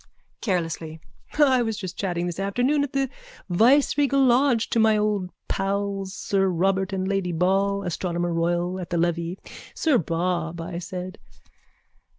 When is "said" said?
10.79-11.19